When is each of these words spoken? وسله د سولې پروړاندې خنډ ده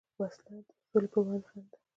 وسله 0.19 0.51
د 0.67 0.69
سولې 0.89 1.07
پروړاندې 1.11 1.47
خنډ 1.49 1.67
ده 1.71 1.77